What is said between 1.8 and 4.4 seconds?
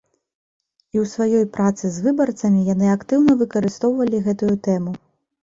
з выбарцамі яны актыўна выкарыстоўвалі